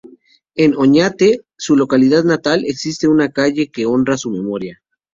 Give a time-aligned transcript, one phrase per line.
[0.55, 4.81] En Oñate, su localidad natal, existe una calle que honra su memoria.